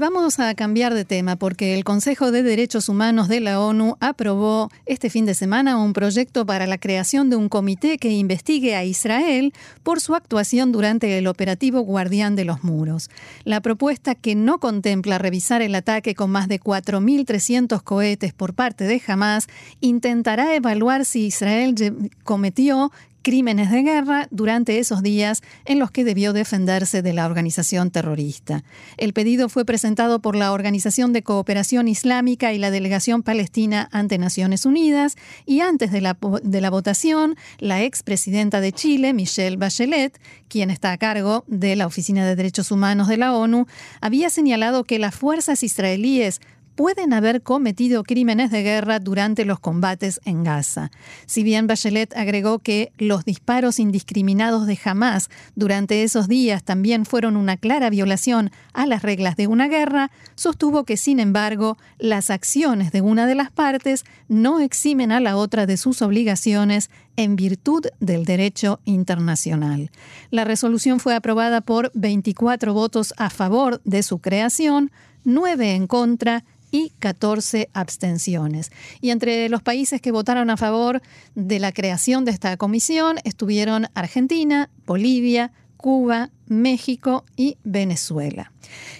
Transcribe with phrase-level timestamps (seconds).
[0.00, 4.70] Vamos a cambiar de tema porque el Consejo de Derechos Humanos de la ONU aprobó
[4.86, 8.84] este fin de semana un proyecto para la creación de un comité que investigue a
[8.84, 13.10] Israel por su actuación durante el operativo Guardián de los Muros.
[13.42, 18.84] La propuesta que no contempla revisar el ataque con más de 4.300 cohetes por parte
[18.84, 19.48] de Hamas
[19.80, 21.74] intentará evaluar si Israel
[22.22, 22.92] cometió
[23.28, 28.64] crímenes de guerra durante esos días en los que debió defenderse de la organización terrorista.
[28.96, 34.16] El pedido fue presentado por la Organización de Cooperación Islámica y la Delegación Palestina ante
[34.16, 40.18] Naciones Unidas y antes de la, de la votación, la expresidenta de Chile, Michelle Bachelet,
[40.48, 43.66] quien está a cargo de la Oficina de Derechos Humanos de la ONU,
[44.00, 46.40] había señalado que las fuerzas israelíes
[46.78, 50.92] pueden haber cometido crímenes de guerra durante los combates en Gaza.
[51.26, 57.36] Si bien Bachelet agregó que los disparos indiscriminados de Hamas durante esos días también fueron
[57.36, 62.92] una clara violación a las reglas de una guerra, sostuvo que, sin embargo, las acciones
[62.92, 67.86] de una de las partes no eximen a la otra de sus obligaciones en virtud
[67.98, 69.90] del derecho internacional.
[70.30, 74.92] La resolución fue aprobada por 24 votos a favor de su creación,
[75.24, 78.70] 9 en contra y 14 abstenciones.
[79.00, 81.02] Y entre los países que votaron a favor
[81.34, 88.52] de la creación de esta comisión estuvieron Argentina, Bolivia, Cuba, México y Venezuela.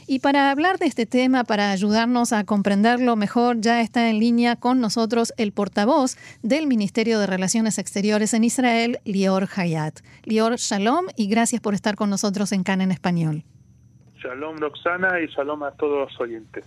[0.06, 4.56] Y para hablar de este tema, para ayudarnos a comprenderlo mejor, ya está en línea
[4.56, 9.98] con nosotros el portavoz del Ministerio de Relaciones Exteriores en Israel, Lior Hayat.
[10.24, 13.44] Lior, shalom y gracias por estar con nosotros en CAN en español.
[14.22, 16.64] Shalom Roxana y shalom a todos los oyentes.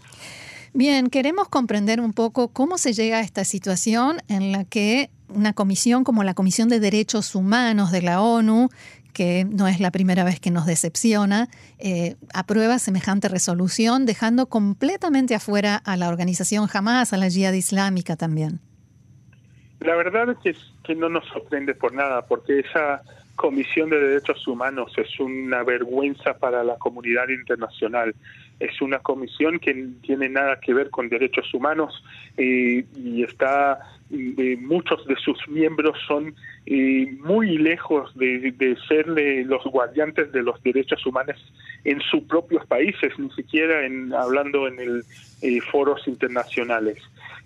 [0.74, 5.52] Bien, queremos comprender un poco cómo se llega a esta situación en la que una
[5.54, 8.70] comisión como la Comisión de Derechos Humanos de la ONU,
[9.14, 15.36] que no es la primera vez que nos decepciona, eh, aprueba semejante resolución, dejando completamente
[15.36, 18.62] afuera a la organización Hamas, a la Jihad Islámica también.
[19.82, 23.02] La verdad es que no nos sorprende por nada, porque esa
[23.36, 28.14] Comisión de Derechos Humanos es una vergüenza para la comunidad internacional
[28.62, 32.04] es una comisión que tiene nada que ver con derechos humanos
[32.38, 33.80] eh, y está
[34.12, 36.36] eh, muchos de sus miembros son
[36.68, 39.08] eh, muy lejos de, de ser
[39.48, 41.38] los guardiantes de los derechos humanos
[41.86, 45.04] en sus propios países, ni siquiera en, hablando en el
[45.72, 47.00] foros internacionales.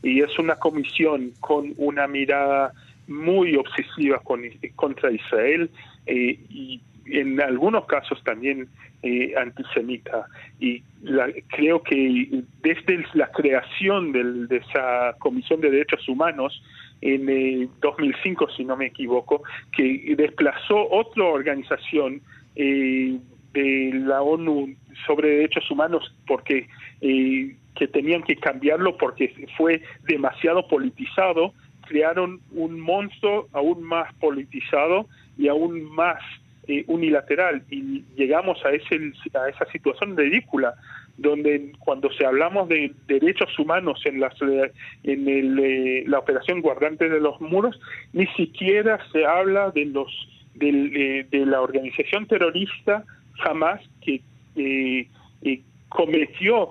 [0.03, 2.73] Y es una comisión con una mirada
[3.07, 4.41] muy obsesiva con,
[4.75, 5.69] contra Israel
[6.07, 8.67] y en algunos casos también
[9.03, 10.25] eh, antisemita.
[10.59, 10.81] Y
[11.49, 16.61] creo que desde la creación de esa Comisión de Derechos Humanos,
[17.01, 19.43] en 2005, eh, si no me equivoco,
[19.75, 22.21] que desplazó otra organización
[22.55, 23.19] eh,
[23.53, 26.67] de la ONU sobre derechos humanos porque
[26.99, 31.53] que tenían que cambiarlo porque fue demasiado politizado,
[31.85, 35.07] crearon un monstruo aún más politizado
[35.37, 36.19] y aún más
[36.67, 37.63] eh, unilateral.
[37.69, 40.73] Y llegamos a, ese, a esa situación ridícula
[41.17, 47.07] donde cuando se hablamos de derechos humanos en, las, en el, eh, la operación guardante
[47.07, 47.79] de los muros,
[48.13, 50.11] ni siquiera se habla de los
[50.55, 53.03] de, de la organización terrorista
[53.43, 54.21] jamás que
[54.55, 55.07] eh,
[55.89, 56.69] cometió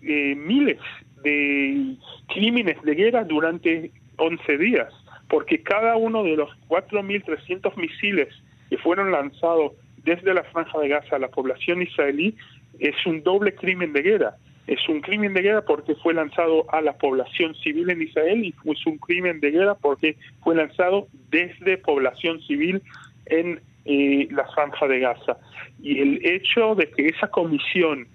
[0.00, 0.78] miles
[1.22, 1.96] de
[2.28, 4.92] crímenes de guerra durante 11 días,
[5.28, 8.28] porque cada uno de los 4.300 misiles
[8.70, 9.72] que fueron lanzados
[10.04, 12.36] desde la franja de Gaza a la población israelí
[12.78, 14.36] es un doble crimen de guerra.
[14.66, 18.54] Es un crimen de guerra porque fue lanzado a la población civil en Israel y
[18.70, 22.82] es un crimen de guerra porque fue lanzado desde población civil
[23.26, 25.36] en eh, la franja de Gaza.
[25.82, 28.08] Y el hecho de que esa comisión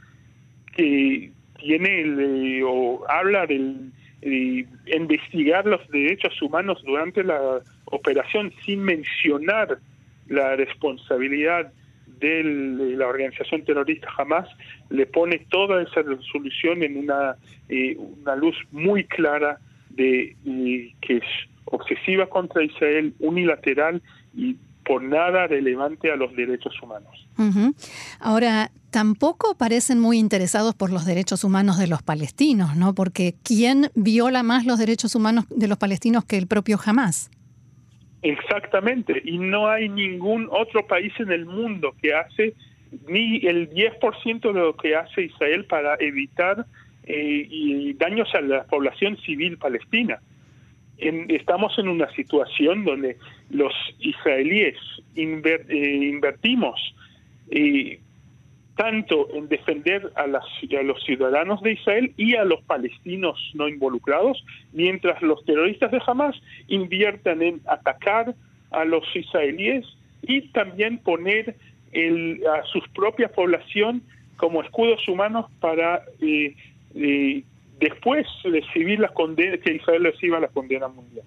[0.75, 9.79] que tiene o habla del eh, investigar los derechos humanos durante la operación sin mencionar
[10.27, 11.71] la responsabilidad
[12.19, 14.47] de la organización terrorista jamás
[14.89, 17.35] le pone toda esa resolución en una,
[17.69, 21.23] eh, una luz muy clara de eh, que es
[21.65, 24.01] obsesiva contra Israel, unilateral
[24.35, 24.57] y
[24.89, 27.27] por nada relevante a los derechos humanos.
[28.19, 32.95] Ahora, tampoco parecen muy interesados por los derechos humanos de los palestinos, ¿no?
[32.95, 37.29] Porque ¿quién viola más los derechos humanos de los palestinos que el propio Hamas?
[38.23, 42.55] Exactamente, y no hay ningún otro país en el mundo que hace
[43.07, 46.65] ni el 10% de lo que hace Israel para evitar
[47.03, 50.19] eh, y daños a la población civil palestina.
[50.99, 53.17] Estamos en una situación donde
[53.49, 54.75] los israelíes
[55.15, 56.95] eh, invertimos
[57.51, 57.99] eh,
[58.75, 64.43] tanto en defender a, a, los ciudadanos de Israel y a los palestinos no involucrados,
[64.71, 66.35] mientras los terroristas de Hamas
[66.67, 68.35] inviertan en atacar
[68.71, 69.85] a los israelíes
[70.21, 71.55] y también poner
[71.91, 74.01] el, a su propia población
[74.37, 76.55] como escudos humanos para eh,
[76.95, 77.43] eh,
[77.79, 81.25] después recibir la condena, que Israel reciba la condena mundial.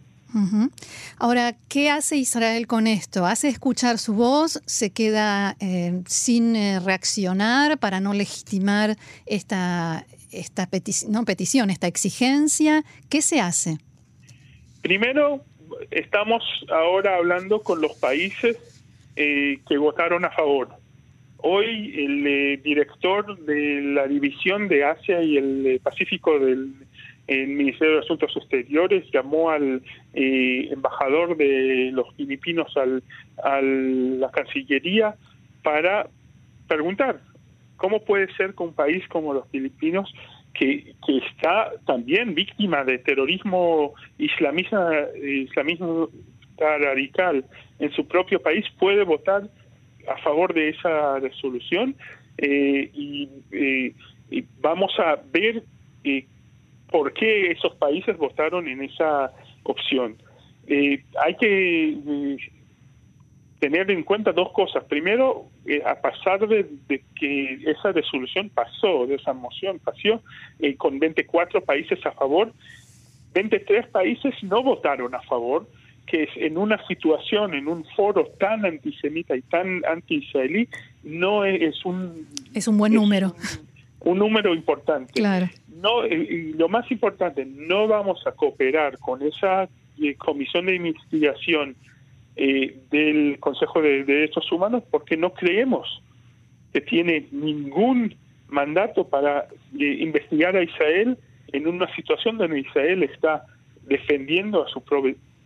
[1.18, 3.26] Ahora, ¿qué hace Israel con esto?
[3.26, 4.62] ¿Hace escuchar su voz?
[4.64, 8.96] ¿Se queda eh, sin reaccionar para no legitimar
[9.26, 10.68] esta, esta
[11.08, 12.82] no, petición, esta exigencia?
[13.10, 13.76] ¿Qué se hace?
[14.80, 15.44] Primero,
[15.90, 18.56] estamos ahora hablando con los países
[19.14, 20.81] que votaron a favor
[21.44, 26.72] Hoy el eh, director de la división de Asia y el eh, Pacífico del
[27.28, 29.82] Ministerio de Asuntos Exteriores llamó al
[30.14, 33.02] eh, embajador de los filipinos al,
[33.42, 35.16] a la Cancillería
[35.64, 36.08] para
[36.68, 37.20] preguntar
[37.76, 40.12] cómo puede ser que un país como los filipinos
[40.54, 46.08] que, que está también víctima de terrorismo islamista, islamismo
[46.58, 47.44] radical
[47.80, 49.48] en su propio país puede votar
[50.08, 51.96] a favor de esa resolución
[52.38, 52.90] eh,
[53.52, 53.94] eh,
[54.30, 55.62] y, vamos a ver
[56.04, 56.26] eh,
[56.90, 59.32] por qué esos países votaron en esa
[59.64, 60.16] opción.
[60.66, 62.38] hay que
[63.58, 64.84] tener en cuenta dos cosas.
[64.84, 65.48] Primero,
[65.84, 66.66] a pasar de,
[67.14, 70.22] que esa resolución pasó, de esa moción pasó,
[70.78, 72.52] con 24 países a favor,
[73.34, 75.66] 23 países no votaron a favor,
[76.06, 80.68] que en una situación, en un foro tan antisemita y tan anti-israelí,
[81.02, 82.28] no es, un...
[82.54, 83.34] Es un buen número.
[84.00, 85.12] Un, número importante.
[85.12, 85.48] Claro.
[85.68, 89.68] No, y lo más importante, no vamos a cooperar con esa
[90.00, 91.76] eh, comisión de investigación
[92.36, 96.02] eh, del Consejo de Derechos Humanos porque no creemos
[96.72, 98.14] que tiene ningún
[98.48, 101.18] mandato para eh, investigar a Israel
[101.52, 103.44] en una situación donde Israel está
[103.82, 104.80] defendiendo a su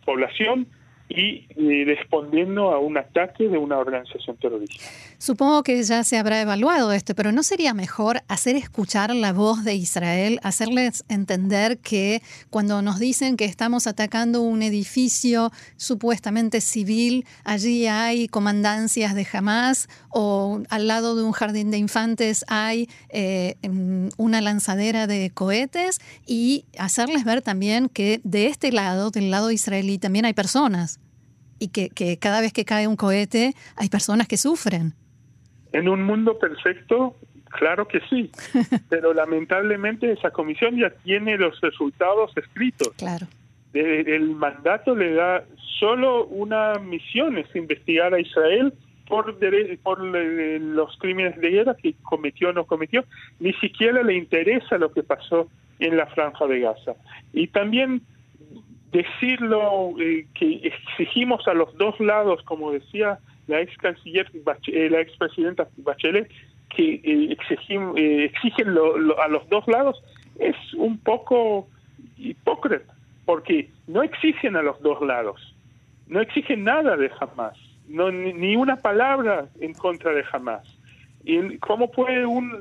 [0.06, 0.66] población
[1.08, 1.46] y
[1.84, 4.84] respondiendo a un ataque de una organización terrorista.
[5.18, 9.64] Supongo que ya se habrá evaluado esto, pero ¿no sería mejor hacer escuchar la voz
[9.64, 17.24] de Israel, hacerles entender que cuando nos dicen que estamos atacando un edificio supuestamente civil,
[17.44, 23.56] allí hay comandancias de Hamas o al lado de un jardín de infantes hay eh,
[24.16, 29.98] una lanzadera de cohetes y hacerles ver también que de este lado, del lado israelí,
[29.98, 30.95] también hay personas
[31.58, 34.94] y que, que cada vez que cae un cohete hay personas que sufren.
[35.72, 37.16] En un mundo perfecto,
[37.50, 38.30] claro que sí,
[38.88, 42.88] pero lamentablemente esa comisión ya tiene los resultados escritos.
[42.96, 43.26] Claro.
[43.74, 45.44] el mandato le da
[45.78, 48.72] solo una misión, es investigar a Israel
[49.06, 49.38] por,
[49.82, 53.04] por los crímenes de guerra que cometió o no cometió,
[53.38, 55.48] ni siquiera le interesa lo que pasó
[55.78, 56.94] en la franja de Gaza.
[57.32, 58.02] Y también
[58.92, 64.30] decirlo eh, que exigimos a los dos lados, como decía la ex canciller,
[64.68, 66.30] eh, la ex presidenta Bachelet,
[66.74, 70.02] que eh, exigen, exigen a los dos lados,
[70.38, 71.68] es un poco
[72.16, 72.92] hipócrita,
[73.24, 75.54] porque no exigen a los dos lados,
[76.08, 77.56] no exigen nada de Hamas,
[77.88, 80.66] no, ni, una palabra en contra de Hamas.
[81.24, 82.52] ¿Y ¿Cómo puede un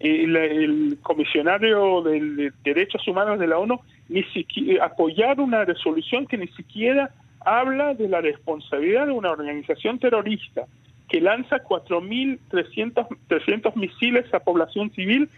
[0.00, 6.48] el, comisionario de Derechos Humanos de la ONU ni siquiera apoyar una resolución que ni
[6.48, 7.10] siquiera
[7.40, 10.66] habla de la responsabilidad de una organización terrorista
[11.08, 15.30] que lanza 4.300 misiles a población civil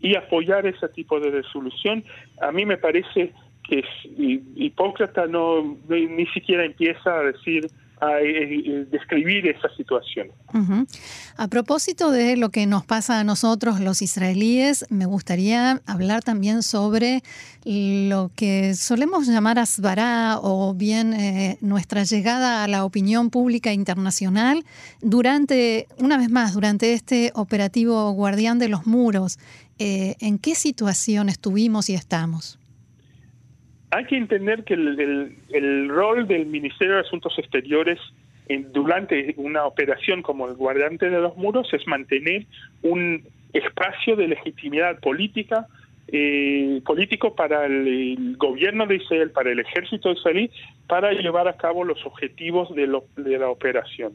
[0.00, 2.04] y apoyar ese tipo de resolución,
[2.40, 3.86] a mí me parece que es
[5.28, 7.68] no ni siquiera empieza a decir
[8.00, 10.28] a eh, eh, describir esa situación.
[11.36, 16.62] A propósito de lo que nos pasa a nosotros los israelíes, me gustaría hablar también
[16.62, 17.22] sobre
[17.64, 24.64] lo que solemos llamar asbará o bien eh, nuestra llegada a la opinión pública internacional
[25.00, 29.38] durante, una vez más, durante este operativo Guardián de los Muros.
[29.80, 32.58] ¿En qué situación estuvimos y estamos?
[33.90, 37.98] Hay que entender que el, rol del Ministerio de Asuntos Exteriores
[38.72, 42.46] durante una operación como el guardante de los muros es mantener
[42.82, 45.66] un espacio de legitimidad política
[46.10, 50.50] eh, político para el, gobierno de Israel, para el ejército israelí,
[50.86, 54.14] para llevar a cabo los objetivos de, de la operación.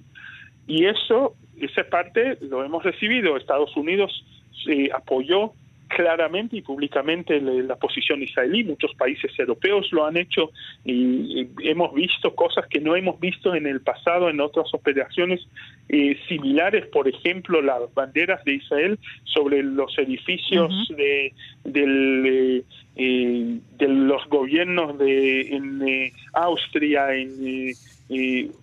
[0.65, 3.37] Y eso, esa parte lo hemos recibido.
[3.37, 4.25] Estados Unidos
[4.67, 5.53] eh, apoyó
[5.95, 8.63] claramente y públicamente la posición israelí.
[8.63, 10.51] Muchos países europeos lo han hecho
[10.83, 15.41] y, hemos visto cosas que no hemos visto en el pasado en otras operaciones
[15.89, 16.87] eh, similares.
[16.87, 21.33] Por ejemplo, las banderas de Israel sobre los edificios de,
[21.63, 27.73] del, eh, de los gobiernos de en eh, Austria, en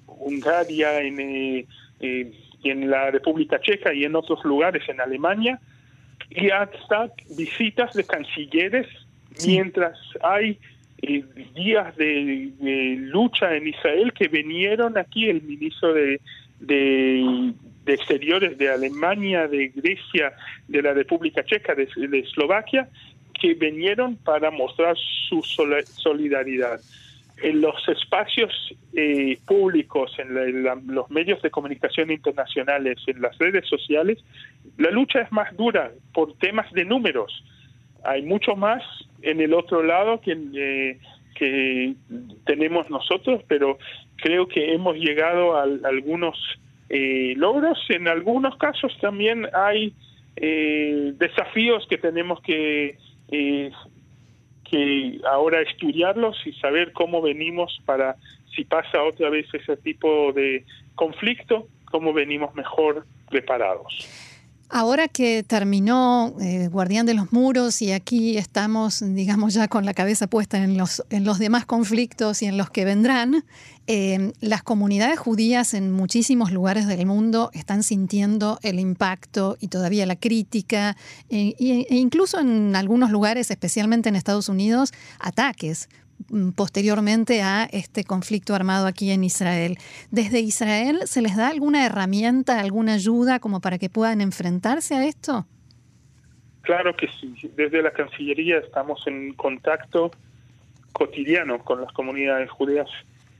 [0.07, 5.59] Hungría, en en la República Checa y en otros lugares en Alemania
[6.31, 8.87] y hasta visitas de cancilleres
[9.45, 10.59] mientras hay
[11.03, 16.21] eh, días de, lucha en Israel que vinieron aquí el ministro de,
[16.61, 17.53] de,
[17.87, 20.33] Exteriores de Alemania, de Grecia,
[20.69, 21.89] de la República Checa, de,
[22.21, 22.89] Eslovaquia,
[23.41, 26.81] que vinieron para mostrar su solidaridad.
[27.42, 28.52] En los espacios
[28.94, 34.18] eh, públicos, en los medios de comunicación internacionales, en las redes sociales,
[34.76, 37.44] la lucha es más dura por temas de números.
[38.04, 38.82] Hay mucho más
[39.23, 40.99] en el otro lado que, eh,
[41.35, 41.94] que
[42.44, 43.78] tenemos nosotros, pero
[44.16, 46.37] creo que hemos llegado a, algunos
[46.88, 47.78] eh, logros.
[47.88, 49.94] En algunos casos también hay
[50.37, 52.99] eh, desafíos que tenemos que,
[54.71, 58.17] que ahora estudiarlos y saber cómo venimos para,
[58.55, 64.30] si pasa otra vez ese tipo de conflicto, cómo venimos mejor preparados.
[64.73, 69.95] Ahora que terminó eh, Guardián de los Muros y aquí estamos, digamos, ya con la
[69.95, 71.03] cabeza puesta en los,
[71.41, 73.45] demás conflictos y en los que vendrán,
[73.89, 80.07] eh, las comunidades judías en muchísimos lugares del mundo están sintiendo el impacto y todavía
[80.07, 80.97] la crítica
[81.31, 85.89] eh, e incluso en algunos lugares, especialmente en Estados Unidos, ataques
[86.55, 89.77] posteriormente a este conflicto armado aquí en Israel.
[90.11, 95.07] ¿Desde Israel se les da alguna herramienta, alguna ayuda como para que puedan enfrentarse a
[95.07, 95.47] esto?
[96.62, 97.35] Claro que sí.
[97.57, 100.11] Desde la Cancillería estamos en contacto
[100.93, 102.89] cotidiano con las comunidades judías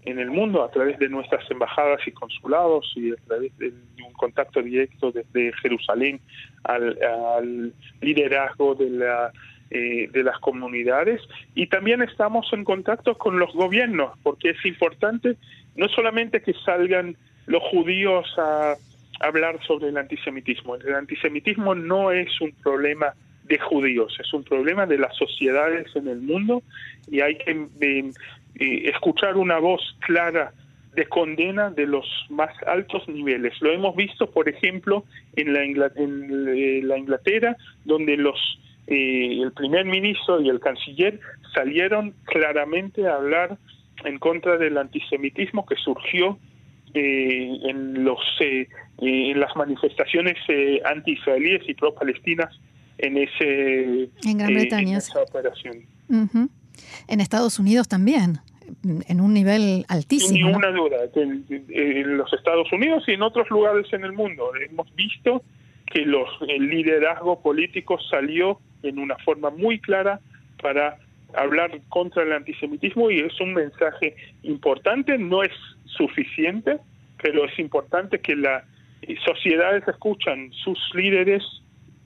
[0.05, 3.73] en el mundo a través de nuestras embajadas y consulados y a través de
[4.07, 6.21] un contacto directo desde Jerusalén
[6.65, 9.33] al, al liderazgo de la
[9.71, 11.21] eh, de las comunidades
[11.55, 15.37] y también estamos en contacto con los gobiernos porque es importante
[15.77, 18.75] no solamente que salgan los judíos a
[19.21, 20.75] hablar sobre el antisemitismo.
[20.75, 26.09] El antisemitismo no es un problema de judíos, es un problema de las sociedades en
[26.09, 26.62] el mundo
[27.09, 27.50] y hay que
[27.81, 28.11] eh,
[28.59, 30.53] eh, escuchar una voz clara
[30.95, 33.55] de condena de los más altos niveles.
[33.61, 35.05] Lo hemos visto, por ejemplo,
[35.37, 35.62] en la,
[35.95, 38.37] en la Inglaterra, donde los
[38.87, 41.21] el primer ministro y el canciller
[41.55, 43.59] salieron claramente a hablar
[44.05, 46.39] en contra del antisemitismo que surgió
[46.95, 48.69] eh, en los eh,
[48.99, 52.59] en las manifestaciones eh, anti-israelíes y pro-palestinas
[52.99, 55.85] en ese en Gran Bretaña esa operación.
[57.07, 58.41] En Estados Unidos también
[58.85, 60.33] en un nivel altísimo.
[60.33, 64.93] Sin ninguna duda, en, los Estados Unidos y en otros lugares en el mundo hemos
[64.95, 65.43] visto
[65.91, 70.21] que los el liderazgo político salió en una forma muy clara
[70.63, 70.99] para
[71.35, 75.53] hablar contra el antisemitismo y es un mensaje importante, no es
[75.85, 76.79] suficiente,
[77.23, 78.65] pero es importante que las
[79.25, 81.43] sociedades escuchan sus líderes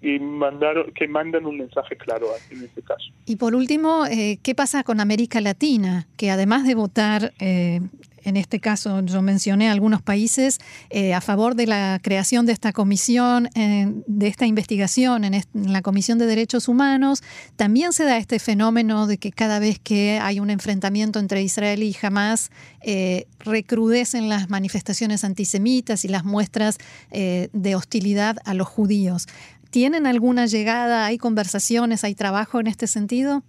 [0.03, 3.07] y mandar, que mandan un mensaje claro en este caso.
[3.25, 6.07] Y por último, eh, ¿qué pasa con América Latina?
[6.19, 7.81] Que además de votar eh,
[8.25, 10.59] en este caso yo mencioné algunos países
[10.91, 16.19] eh, a favor de la creación de esta comisión, de esta investigación en, la Comisión
[16.19, 17.23] de Derechos Humanos.
[17.57, 21.83] También se da este fenómeno de que cada vez que hay un enfrentamiento entre Israel
[21.83, 22.51] y Hamas,
[22.81, 26.79] eh, recrudecen las manifestaciones antisemitas y las muestras
[27.11, 29.27] eh, de hostilidad a los judíos.
[29.71, 31.07] ¿Tienen alguna llegada?
[31.07, 32.05] ¿Hay conversaciones?
[32.05, 33.43] ¿Hay trabajo en este sentido?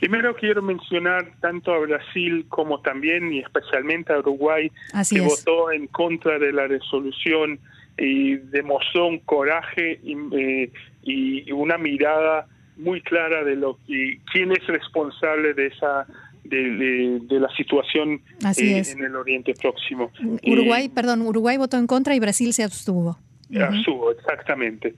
[0.00, 4.70] Primero quiero mencionar tanto a Brasil como también y especialmente a Uruguay,
[5.10, 7.58] que votó en contra de la resolución
[7.98, 14.64] y demostró un coraje y, eh, una mirada muy clara de lo que quién es
[14.68, 16.06] responsable de esa
[16.44, 18.22] de, la situación
[18.56, 20.10] eh, en el Oriente Próximo.
[20.44, 23.18] Uruguay, eh, perdón, Uruguay votó en contra y Brasil se abstuvo.
[23.56, 24.94] Abstuvo, exactamente.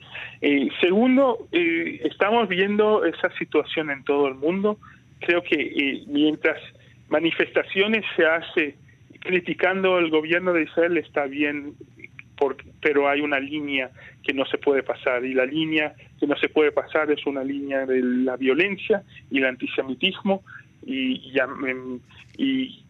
[0.80, 4.78] segundo, estamos viendo esa situación en todo el mundo.
[5.20, 6.58] Creo que eh, mientras
[7.08, 8.74] manifestaciones se hace
[9.20, 11.74] criticando el gobierno de Israel está bien,
[12.80, 13.90] pero hay una línea
[14.22, 15.24] que no se puede pasar.
[15.24, 19.38] Y la línea que no se puede pasar es una línea de la violencia y
[19.38, 20.42] el antisemitismo.
[20.84, 21.32] Y,
[22.38, 22.84] y,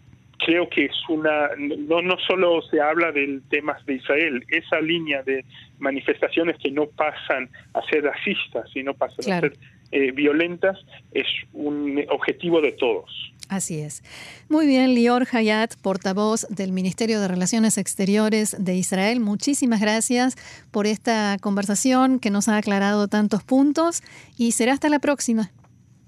[0.50, 5.22] creo que es una, no, no solo se habla del temas de Israel, esa línea
[5.22, 5.44] de
[5.78, 9.52] manifestaciones que no pasan a ser racistas, sino pasan a ser
[9.92, 10.76] eh, violentas,
[11.12, 13.08] es un objetivo de todos.
[13.48, 14.02] Así es.
[14.48, 20.34] Muy bien, Lior Hayat, portavoz del Ministerio de Relaciones Exteriores de Israel, muchísimas gracias
[20.72, 24.02] por esta conversación que nos ha aclarado tantos puntos
[24.36, 25.52] y será hasta la próxima.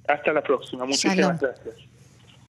[0.09, 0.85] Hasta la próxima.
[0.85, 1.92] Muchísimas gracias.